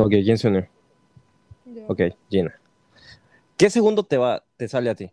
[0.00, 0.66] Ok, ¿quién se unió?
[1.66, 1.82] Yo.
[1.88, 2.00] Ok,
[2.30, 2.58] Gina.
[3.56, 5.12] ¿Qué segundo te va, te sale a ti?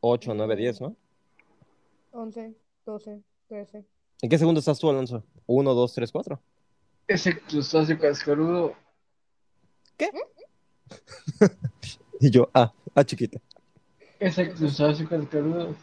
[0.00, 0.96] 8, 9, 10, ¿no?
[2.12, 2.54] 11,
[2.86, 3.84] 12, 13.
[4.22, 5.24] ¿En qué segundo estás tú, Alonso?
[5.46, 6.40] 1, 2, 3, 4.
[7.08, 8.74] Ese crustáceo cascarudo.
[12.22, 13.40] Y yo, ah, ah, chiquita.
[14.18, 15.74] Ese crustáceo cascarudo.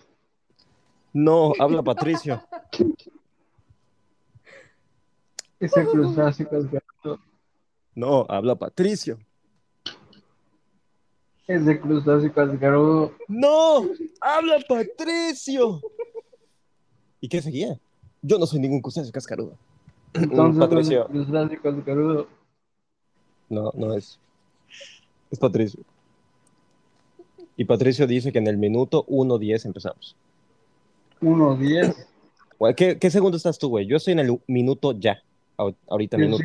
[1.11, 2.39] No, habla Patricio.
[5.59, 7.26] Ese crustáceo cascarudo.
[7.97, 9.17] No, habla Patricio.
[11.47, 13.11] Ese crustáceo cascarudo.
[13.27, 13.89] No,
[14.21, 15.81] habla Patricio.
[17.19, 17.79] ¿Y qué seguía?
[18.21, 19.57] Yo no soy ningún crustáceo cascarudo.
[20.13, 21.07] Entonces, Patricio.
[21.07, 22.27] crustáceo cascarudo.
[23.49, 24.19] No, no es.
[25.31, 25.83] Es Patricio.
[27.55, 30.15] Y Patricio dice que en el minuto 1.10 empezamos.
[31.19, 32.07] 1, 10.
[32.59, 33.87] Güey, ¿Qué, ¿Qué segundo estás tú, güey?
[33.87, 35.23] Yo estoy en el minuto ya.
[35.57, 36.43] Ahor- Ahorita minuto.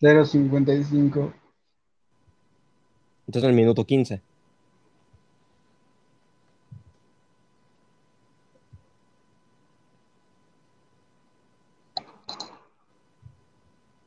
[0.00, 1.32] 0, 55.
[3.26, 4.22] Entonces en el minuto 15.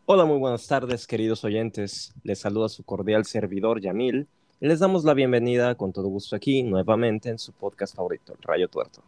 [0.06, 2.14] Hola, muy buenas tardes, queridos oyentes.
[2.24, 4.28] Les saluda su cordial servidor Yamil
[4.62, 8.42] y les damos la bienvenida con todo gusto aquí nuevamente en su podcast favorito, El
[8.42, 9.02] Rayo Tuerto.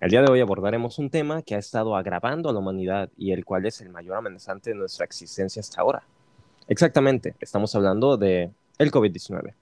[0.00, 3.32] El día de hoy abordaremos un tema que ha estado agravando a la humanidad y
[3.32, 6.02] el cual es el mayor amenazante de nuestra existencia hasta ahora.
[6.68, 9.52] Exactamente, estamos hablando de el COVID-19,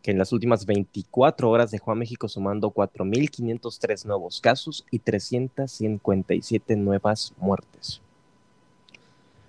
[0.00, 6.74] que en las últimas 24 horas dejó a México sumando 4.503 nuevos casos y 357
[6.76, 8.00] nuevas muertes.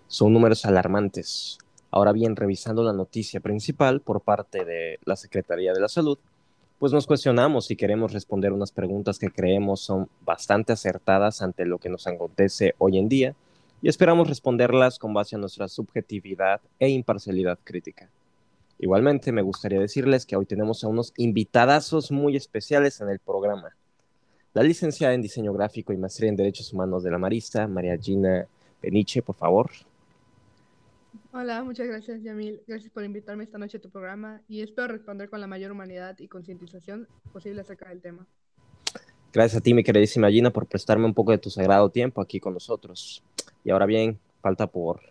[0.10, 1.58] Son números alarmantes.
[1.90, 6.18] Ahora bien, revisando la noticia principal por parte de la Secretaría de la Salud,
[6.80, 11.78] pues nos cuestionamos si queremos responder unas preguntas que creemos son bastante acertadas ante lo
[11.78, 13.36] que nos acontece hoy en día
[13.82, 18.10] y esperamos responderlas con base a nuestra subjetividad e imparcialidad crítica.
[18.80, 23.76] Igualmente, me gustaría decirles que hoy tenemos a unos invitadazos muy especiales en el programa.
[24.54, 28.46] La licenciada en diseño gráfico y maestría en derechos humanos de la Marista, María Gina
[28.82, 29.70] Peniche, por favor.
[31.36, 32.62] Hola, muchas gracias, Yamil.
[32.68, 36.16] Gracias por invitarme esta noche a tu programa y espero responder con la mayor humanidad
[36.20, 38.28] y concientización posible acerca del tema.
[39.34, 42.40] Gracias a ti, mi queridísima Gina, por prestarme un poco de tu sagrado tiempo aquí
[42.40, 43.24] con nosotros.
[43.64, 45.02] Y ahora bien, falta por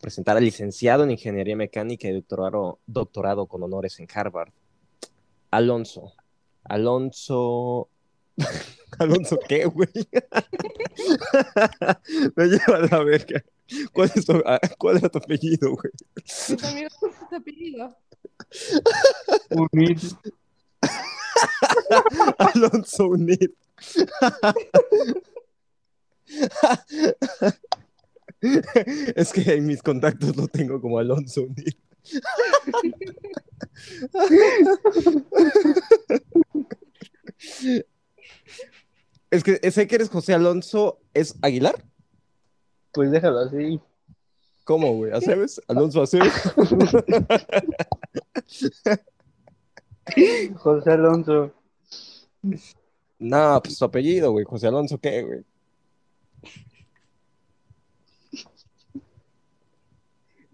[0.00, 4.52] presentar al licenciado en Ingeniería Mecánica y doctorado, doctorado con honores en Harvard,
[5.50, 6.12] Alonso.
[6.62, 7.88] Alonso...
[9.00, 9.88] ¿Alonso qué, güey?
[12.36, 13.44] Me lleva a la verga.
[13.92, 15.92] ¿Cuál es tu, ah, cuál era tu apellido, güey?
[16.60, 16.92] ¿cuál es
[17.28, 17.96] tu apellido?
[19.50, 19.98] Unir.
[22.38, 23.50] Alonso Unid.
[28.40, 31.74] Es que en mis contactos lo tengo como Alonso Unid.
[39.30, 41.84] Es que sé que eres José Alonso, ¿es Aguilar?
[42.92, 43.78] Pues déjalo así.
[44.64, 45.12] ¿Cómo, güey?
[45.12, 45.60] ¿Aceves?
[45.68, 46.32] Alonso Aceves.
[50.56, 51.52] José Alonso.
[53.18, 54.46] No, pues su apellido, güey.
[54.46, 55.44] José Alonso, ¿qué, güey?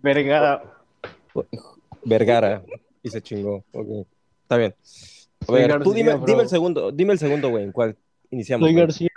[0.02, 0.82] Vergara.
[2.04, 2.64] Vergara.
[3.02, 3.64] Y se chingó.
[3.72, 4.06] Ok.
[4.42, 4.74] Está bien.
[5.46, 7.98] A ver, tú dime el segundo, dime el segundo, güey, en cuál
[8.34, 8.68] iniciamos.
[8.68, 8.74] Soy?
[8.74, 9.10] García.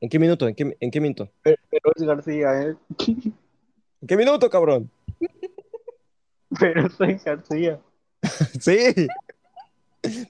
[0.00, 0.48] ¿En qué minuto?
[0.48, 1.30] ¿En qué, en qué minuto?
[1.42, 2.76] Pero pero es García, ¿eh?
[4.00, 4.90] ¿En qué minuto, cabrón?
[6.60, 7.80] Pero soy García.
[8.60, 9.06] Sí.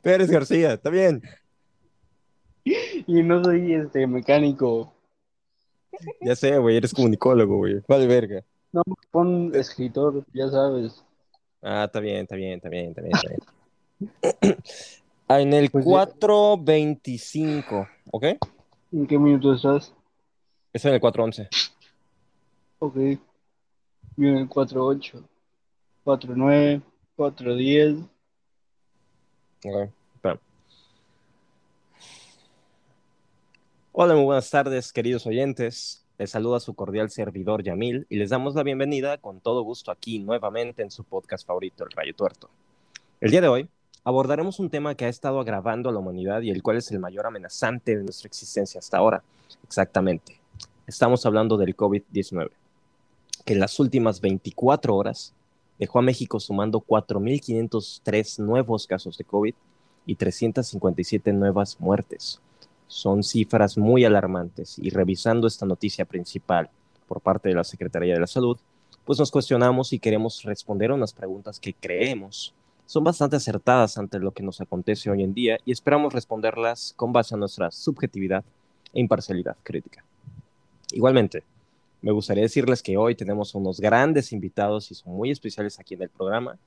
[0.03, 1.23] Pérez García, está bien.
[2.65, 4.93] Y no soy este mecánico.
[6.21, 7.81] Ya sé, güey, eres comunicólogo, güey.
[7.87, 8.45] Vale, verga.
[8.73, 11.05] No, pon escritor, ya sabes.
[11.63, 13.29] Ah, está bien, está bien, está bien, está bien, está
[14.41, 14.59] bien.
[15.29, 18.25] Ah, en el Pues ya- 4.25, ¿ok?
[18.93, 19.93] ¿En qué minuto estás?
[20.73, 21.49] Eso en el 4.11.
[22.79, 22.95] Ok.
[24.17, 25.23] Yo en el 4.8.
[26.05, 26.81] 4.9.
[27.17, 28.09] 4.10.
[29.65, 30.41] Ok, espera.
[33.93, 36.05] Hola, muy buenas tardes, queridos oyentes.
[36.17, 40.19] Les saluda su cordial servidor Yamil y les damos la bienvenida con todo gusto aquí
[40.21, 42.49] nuevamente en su podcast favorito, El Rayo Tuerto.
[43.21, 43.69] El día de hoy
[44.09, 46.99] abordaremos un tema que ha estado agravando a la humanidad y el cual es el
[46.99, 49.23] mayor amenazante de nuestra existencia hasta ahora.
[49.63, 50.41] Exactamente.
[50.87, 52.49] Estamos hablando del COVID-19,
[53.45, 55.35] que en las últimas 24 horas
[55.79, 59.55] dejó a México sumando 4.503 nuevos casos de COVID
[60.07, 62.41] y 357 nuevas muertes.
[62.87, 66.71] Son cifras muy alarmantes y revisando esta noticia principal
[67.07, 68.57] por parte de la Secretaría de la Salud,
[69.05, 72.55] pues nos cuestionamos y queremos responder a unas preguntas que creemos
[72.89, 77.13] son bastante acertadas ante lo que nos acontece hoy en día y esperamos responderlas con
[77.13, 78.43] base a nuestra subjetividad
[78.95, 80.03] e imparcialidad crítica.
[80.93, 81.45] Igualmente,
[82.01, 86.03] me gustaría decirles que hoy tenemos unos grandes invitados y son muy especiales aquí en
[86.05, 86.59] el programa,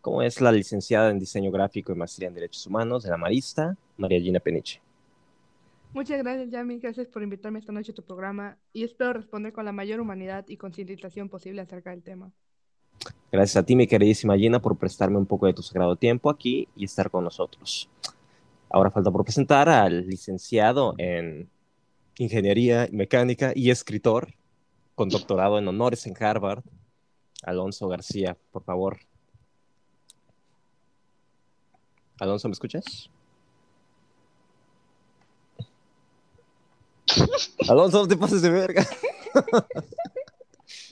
[0.00, 3.76] como es la licenciada en Diseño Gráfico y Maestría en Derechos Humanos de la Marista,
[3.96, 4.80] María Gina Peniche.
[5.92, 6.78] Muchas gracias, Yami.
[6.78, 10.44] Gracias por invitarme esta noche a tu programa y espero responder con la mayor humanidad
[10.46, 12.30] y concientización posible acerca del tema.
[13.30, 16.68] Gracias a ti, mi queridísima Gina, por prestarme un poco de tu sagrado tiempo aquí
[16.76, 17.88] y estar con nosotros.
[18.70, 21.48] Ahora falta por presentar al licenciado en
[22.18, 24.32] Ingeniería Mecánica y escritor
[24.94, 26.62] con doctorado en honores en Harvard,
[27.42, 28.98] Alonso García, por favor.
[32.20, 33.10] Alonso, ¿me escuchas?
[37.68, 38.86] Alonso, no te pases de verga.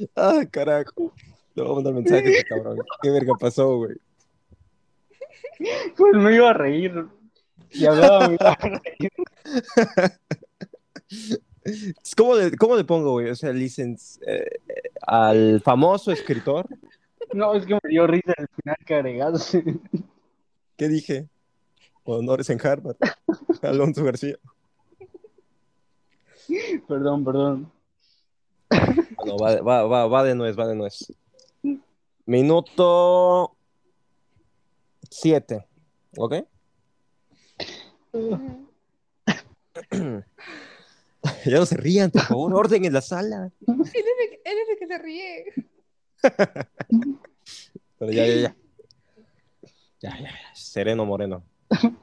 [0.17, 1.13] ah, carajo.
[1.55, 2.79] Le voy a mandar mensaje a este cabrón.
[3.03, 3.97] ¿Qué verga pasó, güey?
[5.97, 7.07] Pues me iba a reír.
[7.71, 9.13] Y hablaba, me iba a reír.
[12.17, 13.31] ¿Cómo le, cómo le pongo, güey?
[13.31, 13.97] O sea, licen
[14.27, 14.59] eh,
[15.03, 16.67] al famoso escritor.
[17.33, 19.65] No, es que me dio risa el final que agregaste.
[20.77, 21.29] ¿Qué dije?
[22.05, 22.97] Honores en Harvard.
[23.63, 24.37] Alonso García.
[26.89, 27.73] Perdón, perdón.
[29.17, 31.13] Bueno, va, va, va, va de nuez, va de nuez.
[32.27, 33.57] Minuto
[35.11, 35.67] 7.
[36.17, 36.35] ¿Ok?
[41.45, 43.51] ya no se rían, por favor, orden en la sala.
[43.67, 45.45] Él es el, él es el que se ríe.
[47.99, 48.57] Pero ya, ya, ya.
[50.01, 50.55] Ya, ya, ya.
[50.55, 51.45] Sereno Moreno.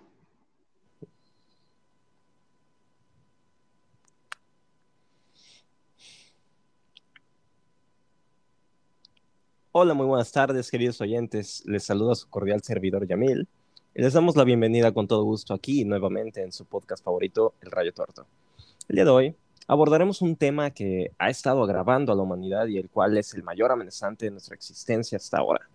[9.72, 11.62] Hola, muy buenas tardes, queridos oyentes.
[11.68, 13.48] Les saluda su cordial servidor Yamil
[13.94, 17.70] y les damos la bienvenida con todo gusto aquí nuevamente en su podcast favorito, El
[17.70, 18.26] Rayo Tuerto.
[18.88, 19.36] El día de hoy
[19.68, 23.44] abordaremos un tema que ha estado agravando a la humanidad y el cual es el
[23.44, 25.70] mayor amenazante de nuestra existencia hasta ahora.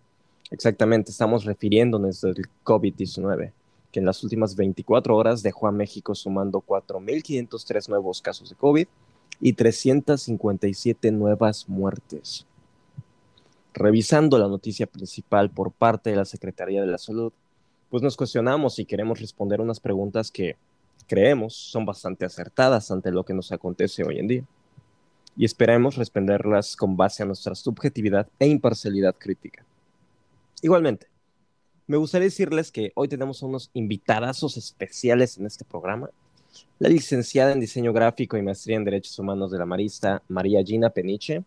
[0.51, 3.53] Exactamente, estamos refiriéndonos al COVID-19,
[3.93, 8.89] que en las últimas 24 horas dejó a México sumando 4.503 nuevos casos de COVID
[9.41, 12.45] y 357 nuevas muertes.
[13.75, 17.33] Revisando la noticia principal por parte de la Secretaría de la Salud,
[17.91, 20.57] pues nos cuestionamos y queremos responder unas preguntas que
[21.09, 24.45] creemos son bastante acertadas ante lo que nos acontece hoy en día.
[25.37, 29.65] Y esperemos responderlas con base a nuestra subjetividad e imparcialidad crítica.
[30.63, 31.09] Igualmente,
[31.89, 36.11] me gustaría decirles que hoy tenemos unos invitadazos especiales en este programa.
[36.79, 40.91] La licenciada en Diseño Gráfico y Maestría en Derechos Humanos de la Marista, María Gina
[40.91, 41.43] Peniche,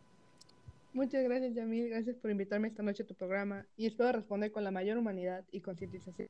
[0.98, 1.90] Muchas gracias, Yamil.
[1.90, 5.44] Gracias por invitarme esta noche a tu programa y espero responder con la mayor humanidad
[5.52, 6.28] y concientización.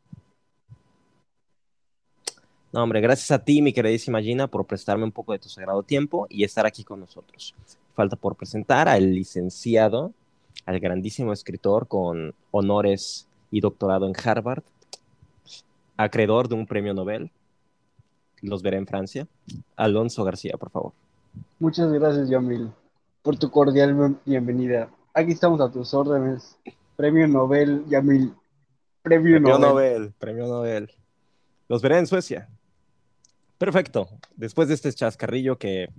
[2.74, 5.84] No, hombre, gracias a ti, mi queridísima Gina, por prestarme un poco de tu sagrado
[5.84, 7.56] tiempo y estar aquí con nosotros.
[7.96, 10.12] Falta por presentar al licenciado,
[10.66, 14.64] al grandísimo escritor con honores y doctorado en Harvard,
[15.96, 17.32] acreedor de un premio Nobel.
[18.42, 19.30] Los veré en Francia.
[19.78, 20.92] Alonso García, por favor.
[21.58, 22.70] Muchas gracias, Yamil,
[23.28, 24.90] por tu cordial bienvenida.
[25.14, 26.58] Aquí estamos a tus órdenes.
[26.96, 28.34] Premio Nobel, Yamil.
[29.02, 29.62] Premio, Premio Nobel.
[29.62, 30.90] Nobel, premio Nobel.
[31.68, 32.48] Los veré en Suecia.
[33.58, 34.08] Perfecto.
[34.38, 35.90] Después de este chascarrillo que,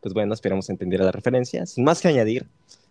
[0.00, 2.46] pues bueno, esperamos entender la referencia, sin más que añadir,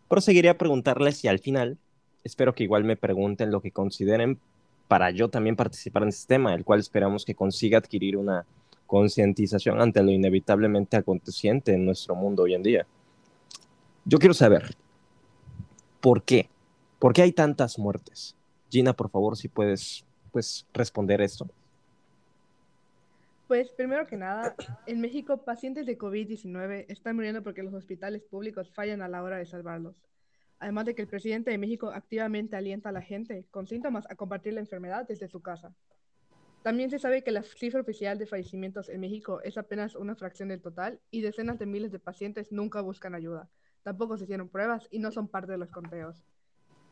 [0.10, 1.78] proseguiré a preguntarles y al final
[2.26, 4.38] espero que igual me pregunten lo que consideren
[4.90, 8.46] para yo también participar en este tema, el cual esperamos que consiga adquirir una
[8.86, 12.86] concientización ante lo inevitablemente aconteciente en nuestro mundo hoy en día.
[14.06, 14.76] Yo quiero saber,
[16.00, 16.50] ¿por qué?
[17.00, 18.36] ¿Por qué hay tantas muertes?
[18.70, 21.48] Gina, por favor, si puedes pues, responder esto.
[23.48, 24.56] Pues primero que nada,
[24.88, 29.38] en México pacientes de COVID-19 están muriendo porque los hospitales públicos fallan a la hora
[29.38, 30.02] de salvarlos.
[30.58, 34.16] Además de que el presidente de México activamente alienta a la gente con síntomas a
[34.16, 35.76] compartir la enfermedad desde su casa.
[36.64, 40.50] También se sabe que la cifra oficial de fallecimientos en México es apenas una fracción
[40.50, 43.50] del total y decenas de miles de pacientes nunca buscan ayuda.
[43.84, 46.24] Tampoco se hicieron pruebas y no son parte de los conteos.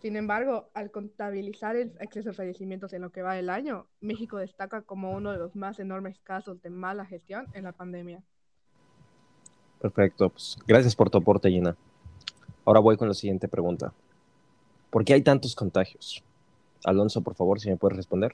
[0.01, 4.37] Sin embargo, al contabilizar el exceso de fallecimientos en lo que va del año, México
[4.37, 8.23] destaca como uno de los más enormes casos de mala gestión en la pandemia.
[9.81, 11.75] Perfecto, pues gracias por tu aporte, Gina.
[12.65, 13.93] Ahora voy con la siguiente pregunta.
[14.89, 16.23] ¿Por qué hay tantos contagios?
[16.85, 18.33] Alonso, por favor, si me puedes responder.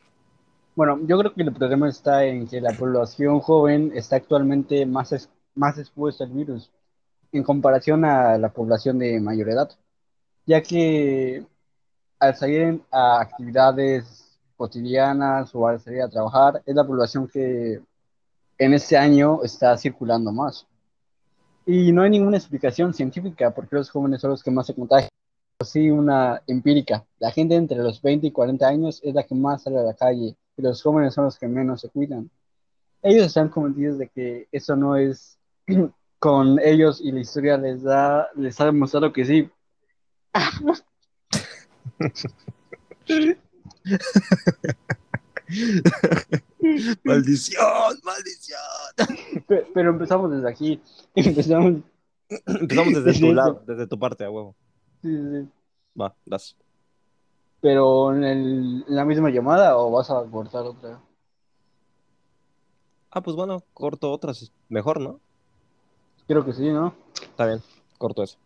[0.75, 5.12] Bueno, yo creo que el problema está en que la población joven está actualmente más,
[5.13, 6.69] es- más expuesta al virus
[7.32, 9.70] en comparación a la población de mayor edad.
[10.46, 11.46] ya que
[12.20, 17.82] al salir a actividades cotidianas o al salir a trabajar, es la población que
[18.58, 20.67] en este año está circulando más.
[21.65, 24.75] Y no hay ninguna explicación científica por qué los jóvenes son los que más se
[24.75, 25.10] contagian.
[25.63, 27.05] Sí, una empírica.
[27.20, 29.94] La gente entre los 20 y 40 años es la que más sale a la
[29.94, 32.29] calle y los jóvenes son los que menos se cuidan.
[33.01, 35.38] Ellos están convencidos de que eso no es
[36.19, 39.50] con ellos y la historia les da les ha demostrado que sí.
[47.03, 49.43] maldición, maldición.
[49.48, 50.81] Pe- Pero empezamos desde aquí.
[51.15, 51.81] Empezamos.
[52.48, 54.55] Empezamos desde tu lado, desde tu parte, a huevo.
[55.01, 55.50] sí, sí, sí.
[56.00, 56.55] Va, das.
[57.62, 61.00] Pero en, el- en la misma llamada o vas a cortar otra.
[63.12, 64.51] Ah, pues bueno, corto otras.
[64.67, 65.19] Mejor, ¿no?
[66.27, 66.96] Creo que sí, ¿no?
[67.22, 67.62] Está bien,
[67.98, 68.38] corto eso.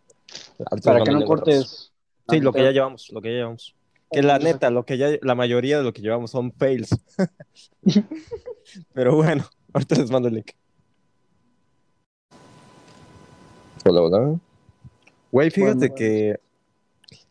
[0.83, 1.91] Para que no cortes.
[2.29, 3.75] Sí, lo que ya llevamos, lo que ya llevamos.
[4.12, 6.89] Que la neta, lo que ya, la mayoría de lo que llevamos son fails.
[8.93, 10.51] Pero bueno, ahorita les mando el link.
[13.86, 14.39] Hola, hola.
[15.31, 16.39] Güey, fíjate Bueno, que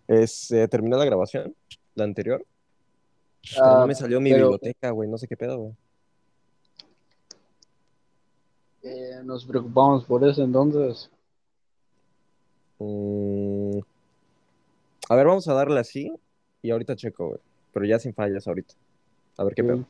[0.06, 1.54] es, eh, terminó la grabación,
[1.94, 2.44] la anterior.
[3.60, 5.74] Ah, no me salió mi pero- biblioteca, güey, no sé qué pedo, güey.
[8.82, 11.10] Eh, nos preocupamos por eso entonces.
[12.78, 13.78] Mm,
[15.10, 16.12] A ver, vamos a darle así
[16.62, 17.40] y ahorita checo, güey.
[17.72, 18.74] Pero ya sin fallas ahorita.
[19.36, 19.84] A ver qué pedo.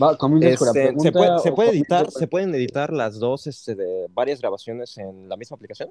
[0.00, 1.02] Va, comienzas con la Este, pregunta.
[1.02, 4.96] ¿se, puede, se puede editar, con- ¿Se pueden editar las dos este, de varias grabaciones
[4.98, 5.90] en la misma aplicación?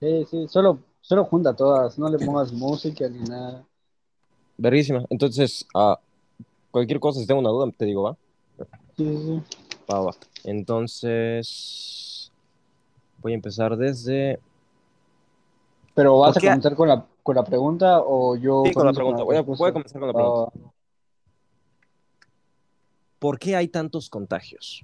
[0.00, 3.64] Sí, sí, solo, solo junta todas, no le pongas música ni nada.
[4.56, 5.04] Verguísima.
[5.10, 5.98] Entonces, ah,
[6.70, 8.16] cualquier cosa, si tengo una duda, te digo, va.
[8.96, 9.63] Sí, sí, sí.
[9.90, 10.12] Va, va.
[10.44, 12.30] Entonces,
[13.18, 14.38] voy a empezar desde.
[15.94, 18.92] Pero vas ¿Por a comenzar con la, con la pregunta o yo Sí, con la
[18.92, 19.22] pregunta.
[19.22, 19.62] Voy a, respuesta?
[19.62, 20.58] voy a comenzar con la pregunta.
[20.58, 20.70] va.
[23.18, 24.82] ¿Por qué hay tantos contagios?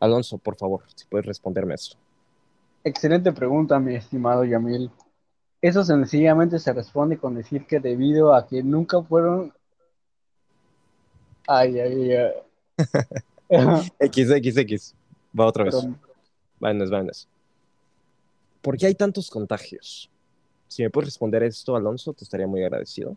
[0.00, 1.96] Alonso, por favor, si puedes responderme esto.
[2.84, 4.90] Excelente pregunta, mi estimado Yamil.
[5.60, 9.52] Eso sencillamente se responde con decir que debido a que nunca fueron...
[11.46, 12.32] Ay, ay, ay.
[14.00, 14.94] XXX.
[15.38, 15.76] Va otra vez.
[15.80, 15.96] Pero,
[16.60, 17.28] váyanos.
[18.60, 20.10] ¿Por qué hay tantos contagios?
[20.68, 23.16] Si me puedes responder esto, Alonso, te estaría muy agradecido.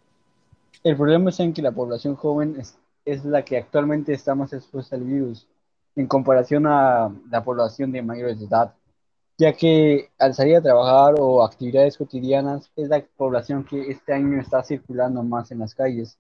[0.84, 4.52] El problema es en que la población joven es, es la que actualmente está más
[4.54, 5.48] expuesta al virus
[5.96, 8.74] en comparación a la población de mayores de edad,
[9.38, 14.40] ya que al salir a trabajar o actividades cotidianas es la población que este año
[14.40, 16.18] está circulando más en las calles.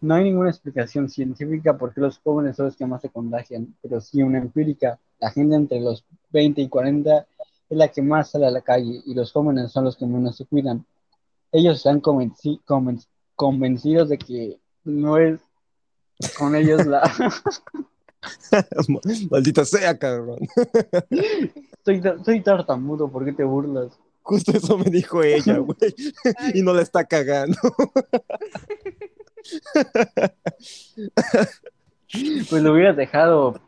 [0.00, 3.74] No hay ninguna explicación científica por qué los jóvenes son los que más se contagian,
[3.82, 4.98] pero sí una empírica.
[5.20, 7.26] La gente entre los 20 y 40
[7.70, 10.36] es la que más sale a la calle y los jóvenes son los que menos
[10.36, 10.84] se cuidan.
[11.52, 15.40] Ellos están convenci- conven- convencidos de que no es
[16.38, 17.02] con ellos la...
[19.30, 20.38] Maldita sea, cabrón.
[21.84, 23.98] soy, soy tartamudo, ¿por qué te burlas?
[24.22, 25.76] Justo eso me dijo ella, güey.
[26.54, 27.58] Y no la está cagando.
[32.48, 33.60] Pues lo hubieras dejado.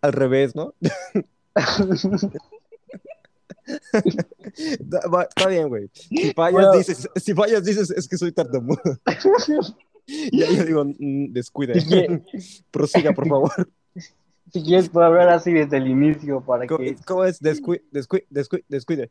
[0.00, 0.74] Al revés, ¿no?
[4.74, 5.88] Está bien, güey.
[5.94, 6.72] Si fallas, Bueno.
[6.72, 8.80] dices, si fallas, dices, es que soy tartamudo.
[10.04, 12.24] Y ahí yo digo, "Mm, quie-
[12.72, 13.68] Prosiga, por favor.
[14.52, 17.40] Si quieres, puedo hablar así desde el inicio para ¿Cómo, que cómo es?
[17.40, 19.08] Descuide, descuide, descuide, descuide.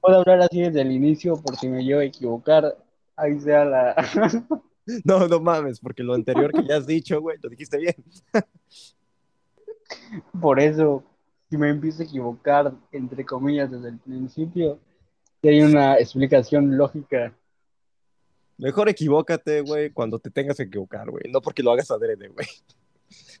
[0.00, 2.76] puedo hablar así desde el inicio por si me llevo a equivocar.
[3.16, 3.96] Ahí sea la.
[5.02, 7.94] No, no mames, porque lo anterior que ya has dicho, güey, lo dijiste bien.
[10.40, 11.02] Por eso,
[11.48, 14.78] si me empiezo a equivocar, entre comillas, desde el principio,
[15.40, 17.32] si hay una explicación lógica.
[18.56, 21.24] Mejor equivócate, güey, cuando te tengas que equivocar, güey.
[21.30, 22.46] No porque lo hagas adrede, güey.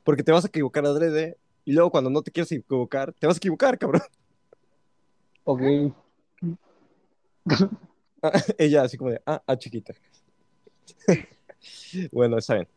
[0.02, 3.36] Porque te vas a equivocar adrede y luego cuando no te quieres equivocar, te vas
[3.36, 4.02] a equivocar, cabrón.
[5.44, 5.62] Ok.
[8.58, 9.94] Ella así como de, ah, ah, chiquita.
[12.12, 12.68] bueno, está bien.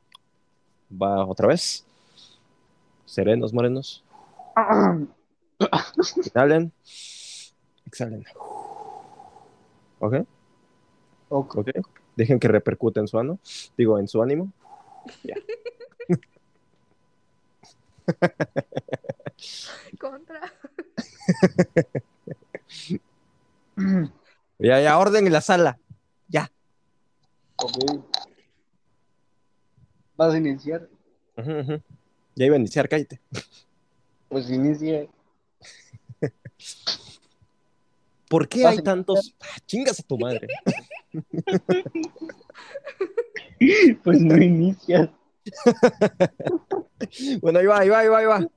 [0.92, 1.86] Va otra vez.
[3.06, 4.04] Serenos, morenos.
[6.34, 6.72] Inhalen.
[7.86, 8.26] Exhalen.
[10.00, 10.16] ¿Ok?
[11.30, 11.58] Ok.
[11.58, 11.70] ¿Ok?
[12.18, 13.40] Dejen que repercute en su ano.
[13.78, 14.52] Digo, en su ánimo.
[20.00, 20.42] Contra.
[24.60, 25.78] Ya, ya, orden en la sala.
[26.28, 26.52] Ya.
[27.58, 27.78] Ok.
[30.16, 30.90] ¿Vas a iniciar?
[32.36, 33.22] Ya iba a iniciar, cállate.
[34.30, 35.06] Pues inicia.
[38.28, 39.36] ¿Por qué hay tantos...
[39.40, 40.48] Ah, chingas a tu madre.
[44.04, 45.10] Pues no inicias.
[47.42, 48.48] bueno, ahí va, ahí va, ahí va, ahí va.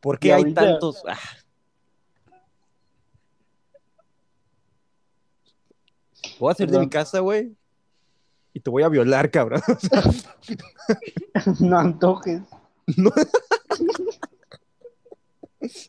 [0.00, 1.02] ¿Por qué hay ahorita- tantos...
[1.06, 1.18] Ah.
[6.38, 7.54] Voy a hacer de mi casa, güey.
[8.52, 9.62] Y te voy a violar, cabrón.
[11.60, 12.42] No antojes.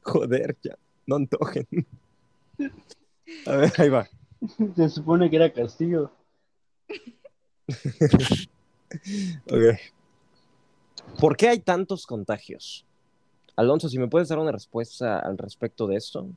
[0.04, 0.78] Joder, ya.
[1.06, 1.68] No antojen.
[3.46, 4.08] A ver, ahí va.
[4.76, 6.12] Se supone que era castigo.
[9.46, 9.80] Ok.
[11.20, 12.86] ¿Por qué hay tantos contagios?
[13.56, 16.28] Alonso, si me puedes dar una respuesta al respecto de esto.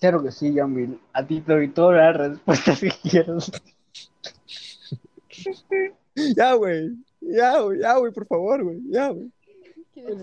[0.00, 0.98] Claro que sí, Yamil.
[1.12, 3.50] A ti te doy todas las respuestas que quieras.
[6.36, 6.96] Ya, güey.
[7.20, 8.80] Ya, güey, ya, güey, por favor, güey.
[8.88, 9.30] Ya, güey.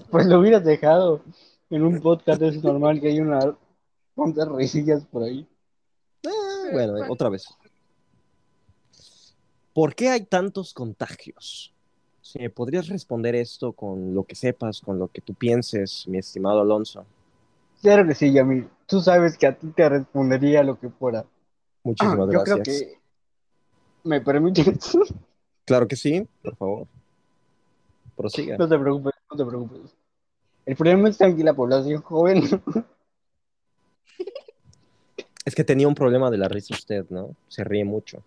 [0.10, 1.22] Pues lo hubieras dejado.
[1.70, 3.55] En un podcast es normal que hay una
[4.15, 5.48] cuantas risillas por ahí.
[6.72, 7.45] Bueno, otra vez.
[9.74, 11.74] ¿Por qué hay tantos contagios?
[12.22, 16.17] Si me podrías responder esto con lo que sepas, con lo que tú pienses, mi
[16.17, 17.05] estimado Alonso.
[17.81, 18.67] Claro que sí, Yamil.
[18.88, 21.25] Tú sabes que a ti te respondería lo que fuera.
[21.84, 22.79] Muchísimas Ah, Yo creo gracias.
[22.81, 23.00] que
[24.03, 24.98] me permites.
[25.65, 26.88] Claro que sí, por favor.
[28.15, 28.55] Prosiga.
[28.55, 29.95] No te preocupes, no te preocupes.
[30.67, 32.43] El problema está en que la población joven
[35.46, 37.36] Es que tenía un problema de la risa usted, ¿no?
[37.48, 38.24] Se ríe mucho.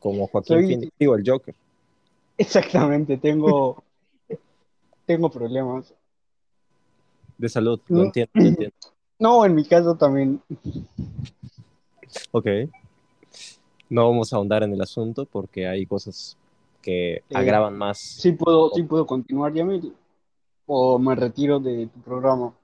[0.00, 1.54] Como Joaquín Soy- Phoenix, digo, el Joker.
[2.36, 3.82] Exactamente, tengo,
[5.06, 5.94] tengo problemas.
[7.36, 8.04] De salud, lo No.
[8.04, 8.76] entiendo, lo entiendo.
[9.20, 10.40] No, en mi caso también.
[12.30, 12.46] Ok.
[13.90, 16.36] No vamos a ahondar en el asunto porque hay cosas
[16.80, 17.98] que agravan más.
[17.98, 19.92] Sí puedo, sí puedo continuar, Yamil.
[20.66, 22.54] O me retiro de tu programa.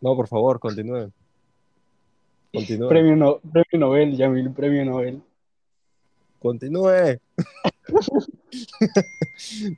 [0.00, 1.10] No, por favor, continúe.
[2.52, 2.88] Continúe.
[2.88, 5.22] Premio, no- premio Nobel, Yamil, premio Nobel.
[6.40, 7.20] Continúe.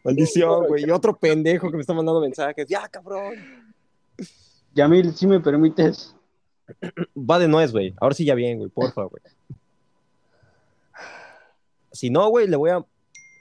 [0.05, 0.85] Maldición, güey.
[0.87, 2.67] Y otro pendejo que me está mandando mensajes.
[2.67, 3.35] Ya, cabrón.
[4.75, 6.15] Yamil, si me permites.
[7.17, 7.95] Va de nuez, güey.
[8.01, 8.71] Ahora sí ya bien, güey.
[8.71, 9.23] Porfa, güey.
[11.91, 12.85] Si no, güey, le voy a...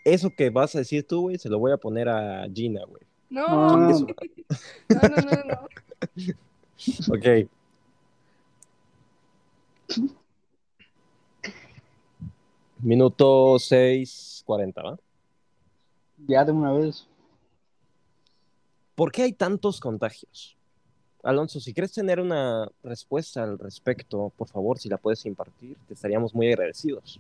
[0.04, 3.04] Eso que vas a decir tú, güey, se lo voy a poner a Gina, güey.
[3.30, 3.78] No, Ah.
[3.78, 4.06] no, no,
[5.10, 5.68] no, no.
[7.16, 7.26] Ok.
[12.80, 15.00] Minuto 6.40, ¿va?
[16.28, 17.08] Ya de una vez.
[18.96, 20.58] ¿Por qué hay tantos contagios?
[21.24, 25.94] Alonso, si quieres tener una respuesta al respecto, por favor, si la puedes impartir, te
[25.94, 27.20] estaríamos muy agradecidos.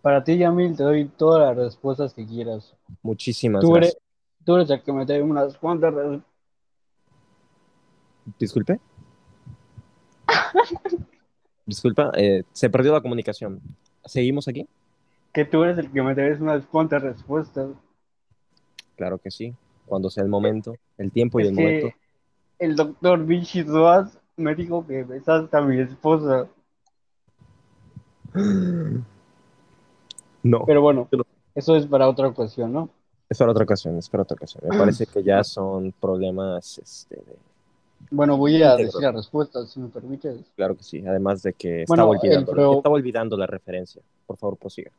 [0.00, 2.74] Para ti, Yamil, te doy todas las respuestas que quieras.
[3.02, 3.94] Muchísimas Tú gracias.
[3.94, 4.02] eres,
[4.44, 6.22] tú eres el que me trae unas cuantas
[8.38, 8.80] Disculpe.
[11.72, 13.58] Disculpa, eh, se perdió la comunicación.
[14.04, 14.66] ¿Seguimos aquí?
[15.32, 17.70] que tú eres el que me traes unas cuantas respuestas.
[18.96, 19.54] Claro que sí.
[19.86, 21.92] Cuando sea el momento, el tiempo y Es el que momento.
[22.58, 26.46] el doctor Vichy Duaz me dijo que besaste a mi esposa.
[30.42, 31.08] No, Pero bueno,
[31.54, 32.90] eso es para otra ocasión, ¿no?
[33.30, 34.62] es para otra ocasión, es para otra ocasión.
[34.68, 37.51] Me parece que ya son problemas, este, de-
[38.10, 40.38] Bueno, voy a decir las respuestas, si me permites.
[40.56, 41.04] claro que sí.
[41.06, 44.02] Además de que estaba, Bueno, olvidando, el pro- estaba olvidando la referencia.
[44.26, 44.90] Por favor, prosiga.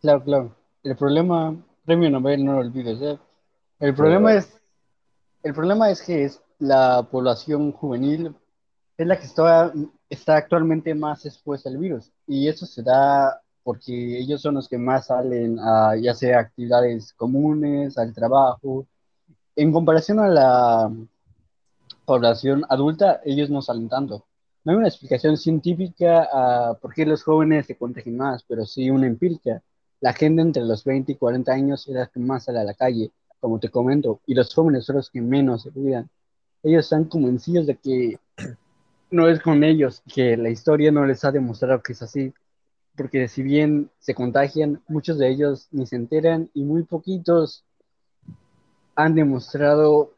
[0.00, 0.54] Claro, claro.
[0.82, 3.18] El problema, premio Nobel, no lo olvides, ¿eh?
[3.80, 4.60] El problema es,
[5.42, 8.34] el problema es que es la población juvenil
[8.96, 9.72] es la que está,
[10.10, 12.10] está actualmente más expuesta al virus.
[12.26, 17.12] Y eso se da porque ellos son los que más salen a ya sea actividades
[17.12, 18.86] comunes, al trabajo.
[19.54, 20.92] En comparación a la
[22.08, 24.24] población adulta, ellos no salen tanto.
[24.64, 28.88] No hay una explicación científica a por qué los jóvenes se contagian más, pero sí
[28.88, 29.62] una empírica.
[30.00, 32.72] La gente entre los 20 y 40 años es la que más sale a la
[32.72, 36.08] calle, como te comento, y los jóvenes son los que menos se cuidan.
[36.62, 38.18] Ellos están convencidos de que
[39.10, 42.32] no es con ellos, que la historia no les ha demostrado que es así,
[42.96, 47.64] porque si bien se contagian, muchos de ellos ni se enteran y muy poquitos
[48.96, 50.14] han demostrado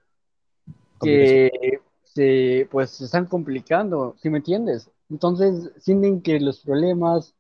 [1.01, 1.80] que
[2.15, 4.91] se, pues, se están complicando, ¿sí me entiendes?
[5.09, 7.35] Entonces sienten que los problemas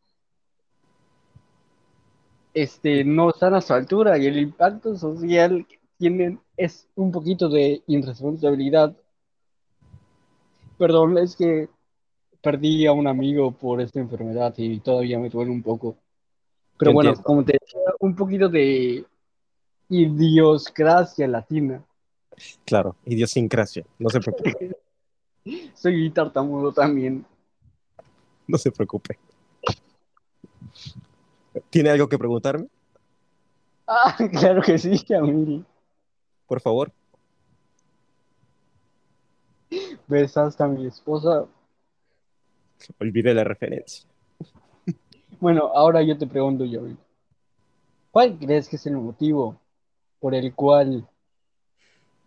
[2.54, 7.48] este, no están a su altura y el impacto social que tienen es un poquito
[7.48, 8.96] de irresponsabilidad.
[10.78, 11.68] Perdón, es que
[12.40, 15.96] perdí a un amigo por esta enfermedad y todavía me duele un poco.
[16.78, 19.04] Pero bueno, como te decía, un poquito de
[19.88, 21.84] idiosincrasia latina.
[22.64, 23.84] Claro, idiosincrasia.
[23.98, 24.76] No se preocupe.
[25.74, 27.24] Soy tartamudo también.
[28.46, 29.18] no se preocupe.
[31.70, 32.68] ¿Tiene algo que preguntarme?
[33.86, 35.64] Ah, claro que sí, Yamil.
[36.46, 36.92] Por favor.
[40.06, 41.46] ¿Besaste a mi esposa?
[42.98, 44.08] Olvide la referencia.
[45.38, 46.98] Bueno, ahora yo te pregunto, Yamil.
[48.10, 49.60] ¿Cuál crees que es el motivo
[50.18, 51.08] por el cual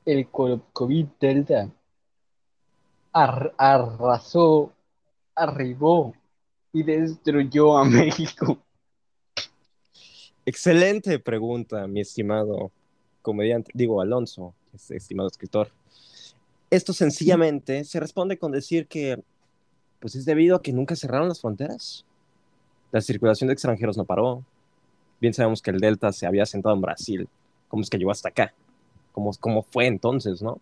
[0.05, 1.69] el co- COVID Delta
[3.11, 4.73] ar- arrasó,
[5.35, 6.13] arribó
[6.71, 8.57] y destruyó a México?
[10.45, 12.71] Excelente pregunta, mi estimado
[13.21, 14.53] comediante, digo Alonso,
[14.89, 15.69] estimado escritor.
[16.69, 19.23] Esto sencillamente se responde con decir que
[19.99, 22.03] pues es debido a que nunca cerraron las fronteras.
[22.91, 24.43] La circulación de extranjeros no paró.
[25.21, 27.29] Bien sabemos que el Delta se había asentado en Brasil.
[27.69, 28.53] ¿Cómo es que llegó hasta acá?
[29.13, 30.59] ¿Cómo, cómo fue entonces, no?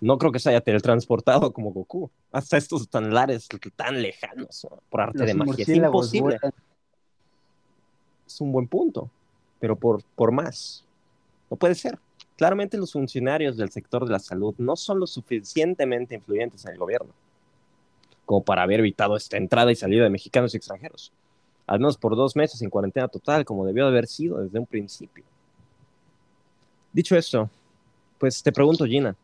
[0.00, 2.10] No creo que se haya teletransportado como Goku.
[2.32, 4.78] Hasta estos tan lares, tan lejanos, ¿no?
[4.88, 5.64] por arte de Los magia.
[5.64, 6.38] Es imposible.
[6.40, 6.54] vuelan.
[8.26, 9.10] Es un buen punto,
[9.60, 10.84] pero por, por más.
[11.50, 11.98] No puede ser.
[12.36, 16.78] Claramente los funcionarios del sector de la salud no son lo suficientemente influyentes en el
[16.78, 17.12] gobierno
[18.28, 21.10] como para haber evitado esta entrada y salida de mexicanos y extranjeros.
[21.66, 24.66] Al menos por dos meses en cuarentena total, como debió de haber sido desde un
[24.66, 25.24] principio.
[26.92, 27.48] Dicho esto,
[28.18, 29.16] pues te pregunto, Gina,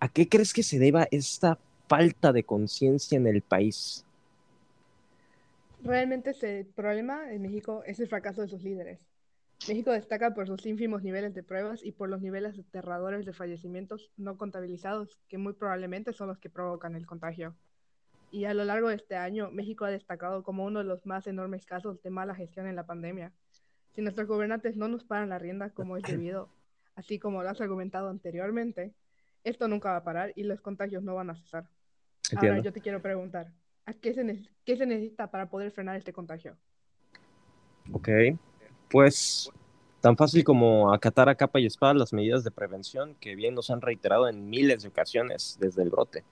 [0.00, 1.58] ¿a qué crees que se deba esta
[1.88, 4.04] falta de conciencia en el país?
[5.82, 9.00] Realmente ese problema en México es el fracaso de sus líderes.
[9.68, 14.10] México destaca por sus ínfimos niveles de pruebas y por los niveles aterradores de fallecimientos
[14.16, 17.54] no contabilizados, que muy probablemente son los que provocan el contagio.
[18.30, 21.26] Y a lo largo de este año, México ha destacado como uno de los más
[21.26, 23.32] enormes casos de mala gestión en la pandemia.
[23.94, 26.48] Si nuestros gobernantes no nos paran la rienda como es debido,
[26.94, 28.94] así como lo has argumentado anteriormente,
[29.42, 31.68] esto nunca va a parar y los contagios no van a cesar.
[32.30, 32.62] Ahora Entiendo.
[32.62, 33.52] yo te quiero preguntar,
[33.84, 36.56] ¿a qué se, qué se necesita para poder frenar este contagio?
[37.92, 38.08] Ok,
[38.90, 39.50] pues
[40.00, 43.70] tan fácil como acatar a capa y espada las medidas de prevención que bien nos
[43.70, 46.24] han reiterado en miles de ocasiones desde el brote.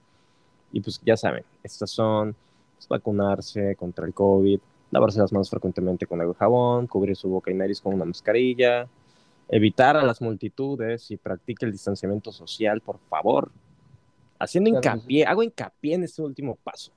[0.73, 2.35] Y pues ya saben, estas son
[2.77, 7.29] pues, vacunarse contra el COVID, lavarse las manos frecuentemente con agua y jabón, cubrir su
[7.29, 8.89] boca y nariz con una mascarilla,
[9.49, 13.51] evitar a las multitudes y practique el distanciamiento social, por favor.
[14.39, 16.91] Haciendo hincapié, hago hincapié en este último paso,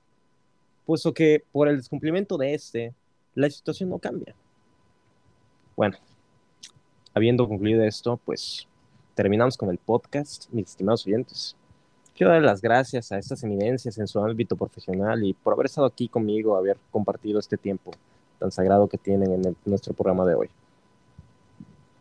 [0.86, 2.94] puesto que por el descumplimiento de este,
[3.36, 4.34] la situación no cambia.
[5.76, 5.98] Bueno,
[7.14, 8.68] habiendo concluido esto, pues
[9.14, 11.56] terminamos con el podcast, mis estimados oyentes.
[12.16, 15.86] Quiero dar las gracias a estas eminencias en su ámbito profesional y por haber estado
[15.86, 17.92] aquí conmigo, haber compartido este tiempo
[18.40, 20.50] tan sagrado que tienen en el- nuestro programa de hoy.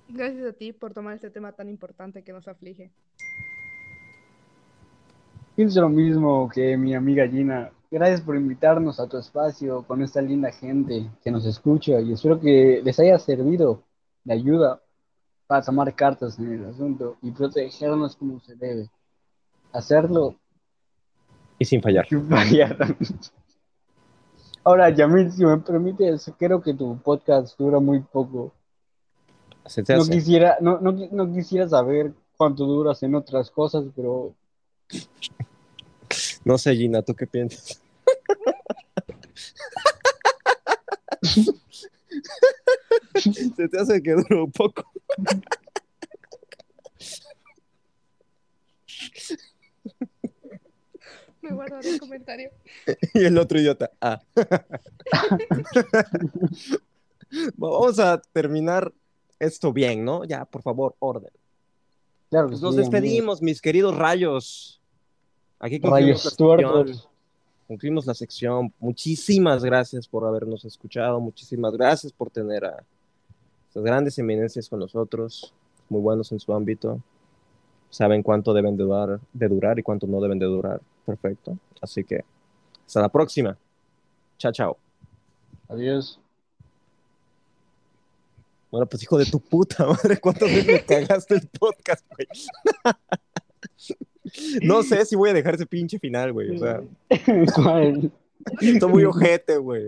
[0.09, 2.91] Gracias a ti por tomar este tema tan importante que nos aflige.
[5.57, 7.71] Pienso lo mismo que mi amiga Gina.
[7.91, 12.41] Gracias por invitarnos a tu espacio con esta linda gente que nos escucha y espero
[12.41, 13.83] que les haya servido
[14.25, 14.83] de ayuda
[15.47, 18.91] para tomar cartas en el asunto y protegernos como se debe.
[19.73, 20.37] Hacerlo
[21.59, 22.07] Y sin fallar.
[22.11, 22.97] y fallar.
[24.65, 28.53] Ahora, Yamil, si me permites, creo que tu podcast dura muy poco.
[29.67, 34.35] Se te No quisiera, no, no, no quisiera saber cuánto duras en otras cosas, pero
[36.45, 37.81] No sé, Gina, ¿tú qué piensas?
[43.57, 44.85] Se te hace que dure un poco.
[51.41, 52.51] Me guardaré el comentario.
[53.15, 53.91] Y el otro idiota.
[54.01, 54.21] Ah.
[57.57, 58.93] Vamos a terminar
[59.39, 60.25] esto bien, ¿no?
[60.25, 61.31] Ya, por favor, orden.
[62.31, 62.91] claro Pues nos amigo.
[62.91, 64.81] despedimos, mis queridos rayos.
[65.59, 67.11] Aquí concluimos Rayos la, sección,
[67.67, 68.73] concluimos la sección.
[68.81, 71.21] Muchísimas gracias por habernos escuchado.
[71.21, 72.85] Muchísimas gracias por tener a
[73.69, 75.55] estas grandes eminencias con nosotros,
[75.89, 77.01] muy buenos en su ámbito.
[77.91, 80.81] Saben cuánto deben de durar, de durar y cuánto no deben de durar.
[81.07, 81.57] Perfecto.
[81.81, 82.25] Así que
[82.87, 83.57] hasta la próxima.
[84.39, 84.77] Chao, chao.
[85.69, 86.21] Adiós.
[88.75, 92.27] Bueno, pues hijo de tu puta madre, ¿cuántas veces me cagaste el podcast, güey?
[94.65, 96.57] No sé si voy a dejar ese pinche final, güey.
[96.57, 96.83] O sea,
[97.55, 98.11] ¿Cuál?
[98.61, 99.87] estoy muy ojete, güey.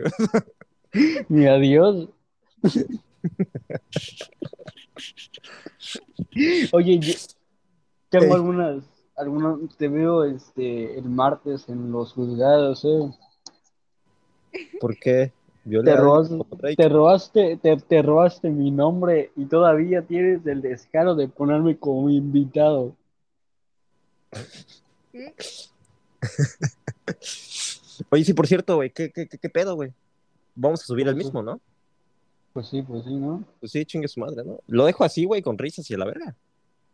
[1.29, 2.11] Mi adiós.
[6.71, 7.13] Oye, yo
[8.09, 8.35] tengo Eh.
[8.35, 8.85] algunas,
[9.17, 13.11] algunas, te veo este el martes en los juzgados, eh.
[14.81, 15.33] ¿Por qué?
[15.83, 15.97] Te
[16.57, 16.77] Drake.
[16.77, 22.09] te robaste, te, te robaste mi nombre y todavía tienes el descaro de ponerme como
[22.09, 22.95] invitado.
[28.11, 29.93] Oye, sí, por cierto, güey, ¿qué, qué, qué, qué pedo, güey?
[30.55, 31.61] Vamos a subir el Pues, mismo, ¿no?
[32.53, 33.45] Pues sí, pues sí, ¿no?
[33.61, 34.59] Pues sí, chingue su madre, ¿no?
[34.67, 36.35] Lo dejo así, güey, con risas y a la verga.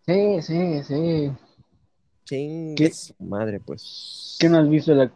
[0.07, 1.33] Sí, sí, sí.
[2.25, 2.93] Chingue ¿Qué?
[2.93, 4.37] su madre, pues.
[4.39, 5.09] ¿Qué no has visto la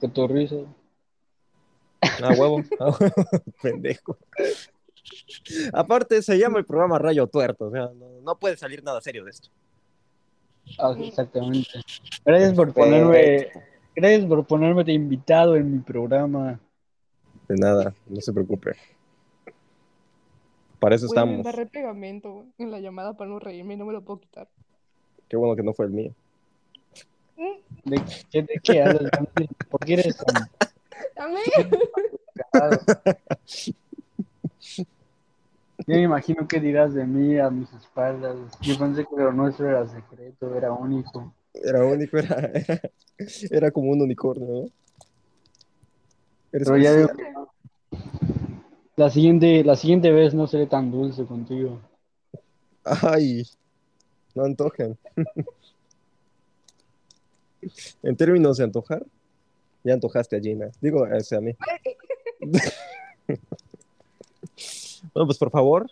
[2.01, 3.15] Ah, huevo, a huevo,
[3.63, 4.17] pendejo.
[5.73, 9.25] Aparte, se llama el programa Rayo Tuerto, o sea, no, no puede salir nada serio
[9.25, 9.49] de esto.
[10.79, 11.81] Ah, exactamente.
[12.25, 13.49] Gracias por ponerme,
[13.95, 16.59] gracias por ponerme de invitado en mi programa.
[17.49, 18.73] De nada, no se preocupe.
[20.81, 21.37] Para eso estamos.
[21.37, 24.49] embarré pegamento en la llamada para no reírme y no me lo puedo quitar.
[25.29, 26.13] Qué bueno que no fue el mío.
[27.85, 29.11] ¿De qué, de qué hablas?
[29.71, 30.49] ¿Por qué eres tan
[31.17, 31.41] A mí.
[32.53, 32.81] cagado?
[35.87, 38.37] Yo me imagino qué dirás de mí a mis espaldas.
[38.61, 41.33] Yo pensé que lo nuestro era secreto, era único.
[41.55, 42.81] Era único, era, era,
[43.51, 44.71] era como un unicornio, ¿no?
[46.53, 47.17] Eres Pero ya especial.
[47.17, 47.53] que no.
[48.97, 51.79] La siguiente, la siguiente vez no seré tan dulce contigo.
[52.83, 53.45] Ay,
[54.35, 54.97] no antojan.
[58.03, 59.05] en términos de antojar,
[59.87, 60.71] ya antojaste a Gina.
[60.81, 61.55] Digo, ese a mí.
[65.15, 65.89] bueno, pues por favor,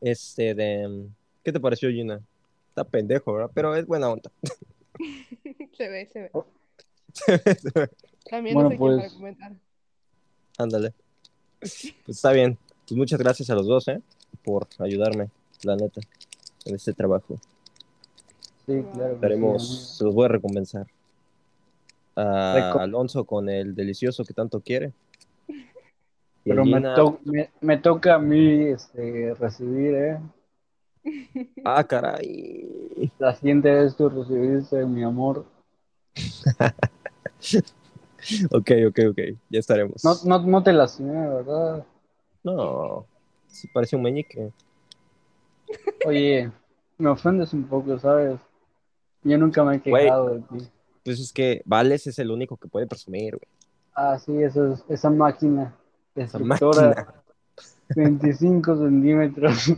[0.00, 1.08] este de...
[1.42, 2.20] ¿Qué te pareció Gina?
[2.68, 3.50] Está pendejo, ¿verdad?
[3.54, 4.30] Pero es buena onda.
[5.76, 6.30] se ve, se ve.
[8.30, 9.12] También Bueno, no sé quién para pues.
[9.14, 9.52] comentar.
[10.58, 10.92] Ándale.
[11.60, 12.58] Pues está bien.
[12.86, 14.02] Pues muchas gracias a los dos, ¿eh?
[14.44, 15.30] Por ayudarme,
[15.62, 16.00] la neta,
[16.66, 17.38] en este trabajo.
[18.66, 19.08] Sí, claro.
[19.08, 20.86] sí, Estaremos, se los voy a recompensar.
[22.16, 24.92] A Alonso con el delicioso que tanto quiere.
[26.44, 30.18] Y Pero me, Gina- to- me, me toca a mí este, recibir, ¿eh?
[31.64, 33.10] Ah, caray.
[33.18, 35.44] La siguiente vez tú recibiste mi amor.
[38.52, 39.18] Ok, ok, ok.
[39.50, 40.04] Ya estaremos.
[40.04, 41.84] No, no, no te lastimé, ¿verdad?
[42.44, 43.04] No,
[43.48, 44.52] sí parece un meñique.
[46.06, 46.52] Oye,
[46.98, 48.38] me ofendes un poco, ¿sabes?
[49.24, 50.68] Yo nunca me he quejado de ti.
[51.04, 53.48] Pues es que Vales es el único que puede presumir, güey.
[53.94, 55.76] Ah, sí, eso es, esa máquina
[56.14, 57.14] Esa máquina.
[57.94, 59.72] 25 centímetros.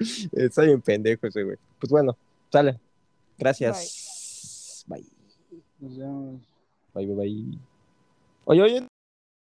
[0.32, 1.56] Está bien pendejo ese, güey.
[1.78, 2.16] Pues bueno,
[2.50, 2.78] sale.
[3.38, 4.84] Gracias.
[4.86, 5.04] Bye.
[5.80, 6.40] Nos vemos.
[6.94, 7.58] Bye, bye, bye.
[8.44, 8.89] Oye, oye.